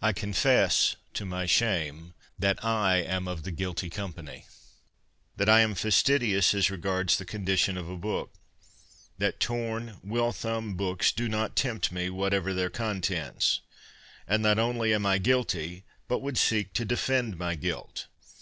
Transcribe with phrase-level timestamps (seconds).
[0.00, 4.46] I confess, to my shame, that I am of the guilty company;
[5.36, 8.32] that I am fastidious as regards the condition of a book;
[9.18, 13.60] that torn, well thumbed books do not tempt me, whatever their contents.
[14.26, 18.06] And not only am I guilty, but would seek to defend my guilt.